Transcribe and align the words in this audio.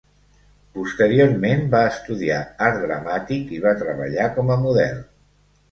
Posteriorment, 0.77 1.61
va 1.77 1.83
estudiar 1.91 2.41
art 2.71 2.83
dramàtic 2.87 3.55
i 3.59 3.63
va 3.69 3.79
treballar 3.85 4.31
com 4.41 4.53
a 4.57 4.63
model. 4.69 5.03